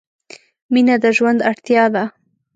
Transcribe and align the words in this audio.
مینه 0.73 0.95
د 1.03 1.05
ژوند 1.17 1.39
اړتیا 1.49 1.83
ده. 1.95 2.03